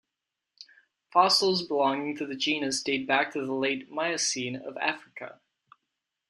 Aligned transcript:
Fossils 1.11 1.61
belonging 1.67 2.15
to 2.17 2.25
the 2.25 2.33
genus 2.35 2.81
date 2.81 3.05
back 3.07 3.31
to 3.33 3.45
the 3.45 3.53
late 3.53 3.91
Miocene 3.91 4.55
of 4.55 4.75
Africa. 4.77 5.39